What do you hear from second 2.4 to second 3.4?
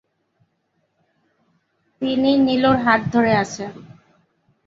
নীলুর হাত ধরে